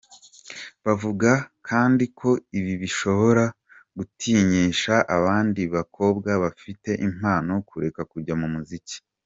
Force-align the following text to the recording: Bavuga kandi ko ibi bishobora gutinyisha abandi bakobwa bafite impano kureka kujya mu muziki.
Bavuga 0.85 1.31
kandi 1.67 2.05
ko 2.19 2.29
ibi 2.59 2.73
bishobora 2.81 3.43
gutinyisha 3.97 4.93
abandi 5.17 5.61
bakobwa 5.75 6.29
bafite 6.43 6.89
impano 7.07 7.53
kureka 7.69 8.01
kujya 8.13 8.33
mu 8.41 8.49
muziki. 8.55 8.97